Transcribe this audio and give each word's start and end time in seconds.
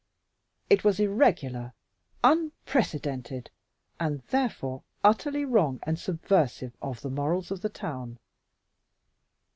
It 0.67 0.83
was 0.83 0.99
irregular, 0.99 1.73
unprecedented, 2.23 3.51
and 3.99 4.23
therefore 4.31 4.81
utterly 5.03 5.45
wrong 5.45 5.79
and 5.83 5.99
subversive 5.99 6.73
of 6.81 7.01
the 7.01 7.11
morals 7.11 7.51
of 7.51 7.61
the 7.61 7.69
town. 7.69 8.17